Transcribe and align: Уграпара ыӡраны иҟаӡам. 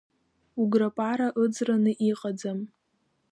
Уграпара 0.61 1.27
ыӡраны 1.43 1.91
иҟаӡам. 2.09 2.59